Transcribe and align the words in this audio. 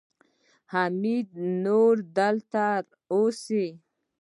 حميد 0.73 1.25
به 1.33 1.41
نور 1.65 1.93
دلته 2.17 2.65
اوسي. 3.13 3.65